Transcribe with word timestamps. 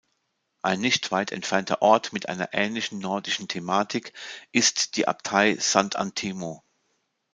Ein 0.63 0.79
nicht 0.81 1.11
weit 1.11 1.31
entfernter 1.31 1.83
Ort 1.83 2.11
mit 2.11 2.27
einer 2.27 2.55
ähnlichen 2.55 2.97
nordischen 2.97 3.47
Thematik 3.47 4.13
ist 4.51 4.97
die 4.97 5.07
Abtei 5.07 5.51
Sant’Antimo. 5.59 6.63